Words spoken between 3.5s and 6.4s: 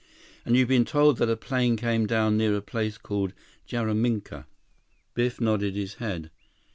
Jaraminka." Biff nodded his head.